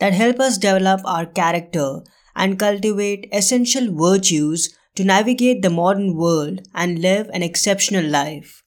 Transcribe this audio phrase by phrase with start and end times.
[0.00, 2.00] that help us develop our character
[2.34, 8.62] and cultivate essential virtues to navigate the modern world and live an exceptional life.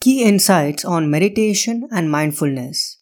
[0.00, 2.98] Key insights on meditation and mindfulness.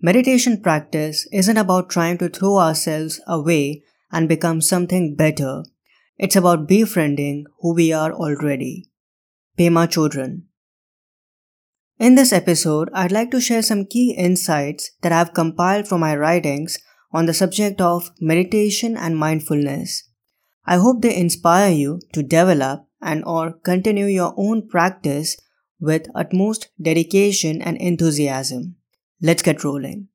[0.00, 5.64] Meditation practice isn't about trying to throw ourselves away and become something better.
[6.16, 8.90] It's about befriending who we are already.
[9.58, 10.42] Pema Chodron.
[11.96, 16.16] In this episode, I'd like to share some key insights that I've compiled from my
[16.16, 16.76] writings
[17.12, 20.02] on the subject of meditation and mindfulness.
[20.66, 25.36] I hope they inspire you to develop and or continue your own practice
[25.78, 28.74] with utmost dedication and enthusiasm.
[29.22, 30.08] Let's get rolling.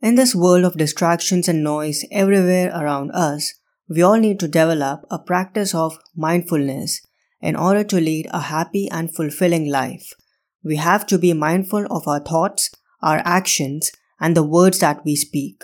[0.00, 3.52] In this world of distractions and noise everywhere around us,
[3.88, 7.04] we all need to develop a practice of mindfulness
[7.40, 10.12] in order to lead a happy and fulfilling life
[10.66, 15.14] we have to be mindful of our thoughts, our actions, and the words that we
[15.14, 15.62] speak.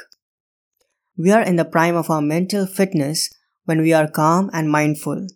[1.16, 3.28] We are in the prime of our mental fitness
[3.64, 5.26] when we are calm and mindful.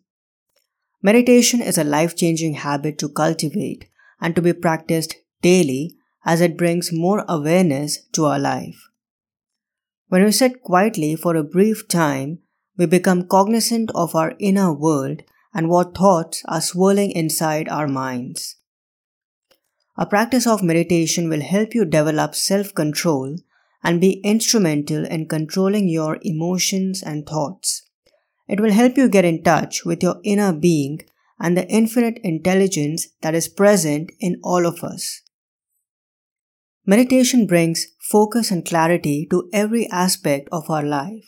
[1.03, 3.89] Meditation is a life changing habit to cultivate
[4.21, 8.89] and to be practiced daily as it brings more awareness to our life.
[10.07, 12.39] When we sit quietly for a brief time,
[12.77, 15.23] we become cognizant of our inner world
[15.53, 18.57] and what thoughts are swirling inside our minds.
[19.99, 23.37] A practice of meditation will help you develop self control
[23.83, 27.83] and be instrumental in controlling your emotions and thoughts.
[28.49, 31.01] It will help you get in touch with your inner being
[31.41, 35.23] and the infinite intelligence that is present in all of us.
[36.85, 41.25] Meditation brings focus and clarity to every aspect of our life.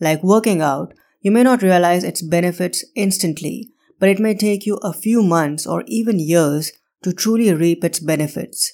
[0.00, 4.76] Like working out, you may not realize its benefits instantly, but it may take you
[4.82, 6.72] a few months or even years
[7.02, 8.72] to truly reap its benefits.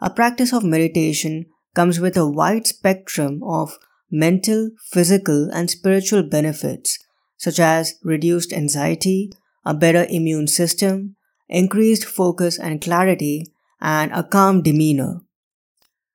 [0.00, 3.78] A practice of meditation comes with a wide spectrum of
[4.10, 6.98] mental, physical, and spiritual benefits,
[7.36, 9.30] such as reduced anxiety,
[9.64, 11.16] a better immune system,
[11.48, 13.46] increased focus and clarity,
[13.80, 15.20] and a calm demeanor.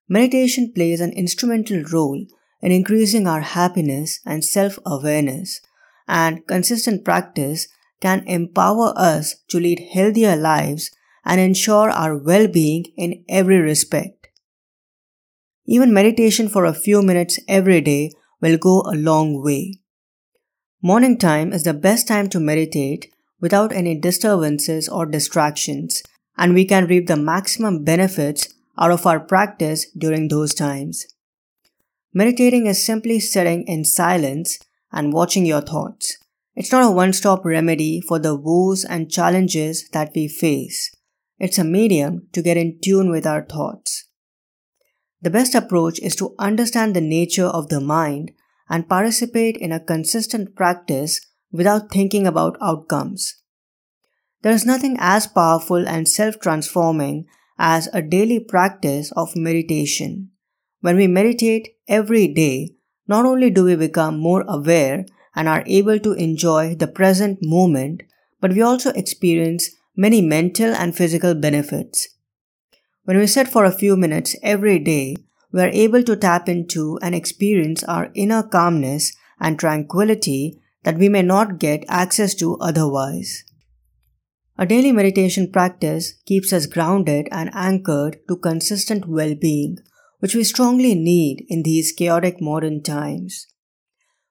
[0.08, 2.26] Meditation plays an instrumental role
[2.62, 5.62] in increasing our happiness and self awareness,
[6.08, 7.68] and consistent practice
[8.02, 10.92] can empower us to lead healthier lives
[11.26, 14.30] and ensure our well being in every respect.
[15.66, 18.12] Even meditation for a few minutes every day
[18.42, 19.74] will go a long way.
[20.82, 26.02] Morning time is the best time to meditate without any disturbances or distractions,
[26.38, 28.48] and we can reap the maximum benefits
[28.80, 31.06] out of our practice during those times.
[32.14, 34.60] Meditating is simply sitting in silence
[34.92, 36.18] and watching your thoughts.
[36.56, 40.92] It's not a one stop remedy for the woes and challenges that we face.
[41.42, 44.06] It's a medium to get in tune with our thoughts.
[45.24, 48.30] The best approach is to understand the nature of the mind
[48.70, 51.20] and participate in a consistent practice
[51.52, 53.42] without thinking about outcomes.
[54.44, 57.26] There is nothing as powerful and self transforming
[57.58, 60.30] as a daily practice of meditation.
[60.82, 62.76] When we meditate every day,
[63.08, 68.04] not only do we become more aware and are able to enjoy the present moment,
[68.40, 72.08] but we also experience many mental and physical benefits.
[73.04, 75.18] When we sit for a few minutes every day,
[75.52, 81.10] we are able to tap into and experience our inner calmness and tranquility that we
[81.10, 83.44] may not get access to otherwise.
[84.58, 89.80] A daily meditation practice keeps us grounded and anchored to consistent well being,
[90.20, 93.48] which we strongly need in these chaotic modern times.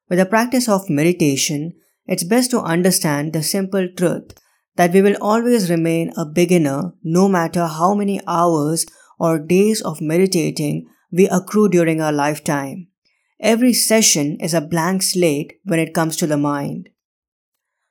[0.09, 1.75] With the practice of meditation,
[2.07, 4.33] it's best to understand the simple truth
[4.81, 8.87] that we will always remain a beginner no matter how many hours
[9.19, 12.87] or days of meditating we accrue during our lifetime.
[13.39, 16.89] Every session is a blank slate when it comes to the mind.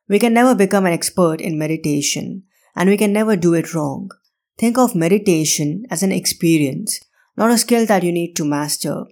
[0.07, 2.45] We can never become an expert in meditation,
[2.75, 4.09] and we can never do it wrong.
[4.57, 6.99] Think of meditation as an experience,
[7.37, 9.05] not a skill that you need to master.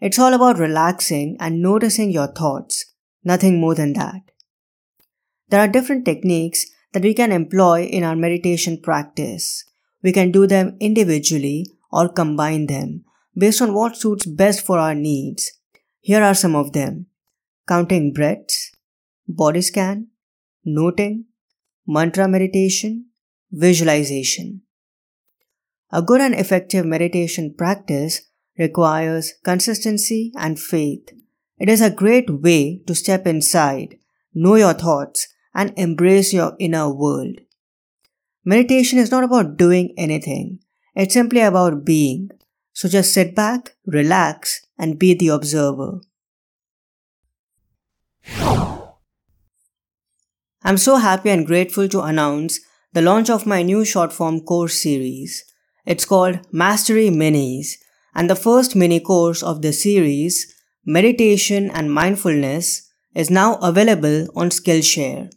[0.00, 4.22] It's all about relaxing and noticing your thoughts, nothing more than that.
[5.50, 9.64] There are different techniques that we can employ in our meditation practice.
[10.02, 13.04] We can do them individually or combine them,
[13.36, 15.52] based on what suits best for our needs.
[16.00, 17.06] Here are some of them
[17.68, 18.72] counting breaths,
[19.28, 20.08] body scan,
[20.64, 21.26] noting,
[21.86, 23.06] mantra meditation,
[23.52, 24.62] visualization.
[25.92, 28.22] A good and effective meditation practice
[28.58, 31.10] requires consistency and faith.
[31.58, 33.98] It is a great way to step inside,
[34.34, 37.40] know your thoughts, and embrace your inner world.
[38.44, 40.60] Meditation is not about doing anything,
[40.94, 42.30] it's simply about being.
[42.72, 46.00] So just sit back, relax, and be the observer.
[50.62, 52.60] I'm so happy and grateful to announce
[52.92, 55.44] the launch of my new short form course series.
[55.86, 57.76] It's called Mastery Minis,
[58.14, 60.54] and the first mini course of the series,
[60.84, 65.30] Meditation and Mindfulness, is now available on Skillshare.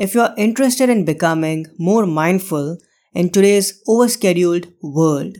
[0.00, 2.78] If you're interested in becoming more mindful
[3.12, 5.36] in today's overscheduled world,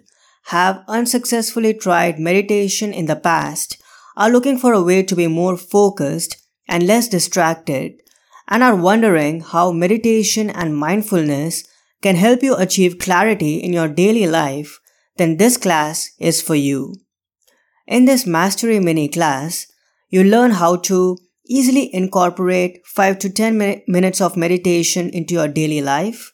[0.49, 3.83] have unsuccessfully tried meditation in the past,
[4.19, 6.37] are looking for a way to be more focused
[6.69, 8.03] and less distracted,
[8.49, 11.65] and are wondering how meditation and mindfulness
[12.03, 14.79] can help you achieve clarity in your daily life,
[15.17, 16.97] then this class is for you.
[17.87, 19.73] In this Mastery Mini class,
[20.11, 21.17] you learn how to
[21.51, 26.33] easily incorporate 5 to 10 min- minutes of meditation into your daily life,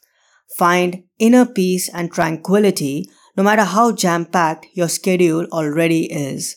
[0.56, 6.56] find inner peace and tranquility no matter how jam packed your schedule already is.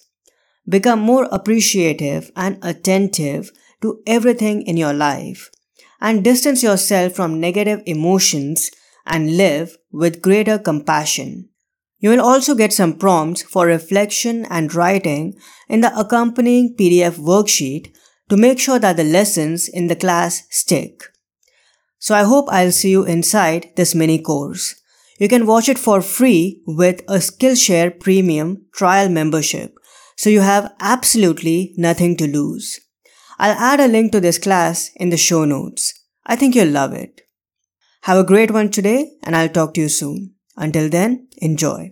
[0.68, 3.52] Become more appreciative and attentive
[3.82, 5.50] to everything in your life
[6.02, 8.70] and distance yourself from negative emotions
[9.06, 11.50] and live with greater compassion.
[12.00, 17.92] You will also get some prompts for reflection and writing in the accompanying PDF worksheet
[18.30, 21.04] to make sure that the lessons in the class stick.
[21.98, 24.76] So I hope I'll see you inside this mini course.
[25.20, 29.76] You can watch it for free with a Skillshare premium trial membership.
[30.16, 32.80] So you have absolutely nothing to lose.
[33.38, 35.94] I'll add a link to this class in the show notes.
[36.26, 37.22] I think you'll love it.
[38.04, 40.36] Have a great one today and I'll talk to you soon.
[40.56, 41.92] Until then, enjoy.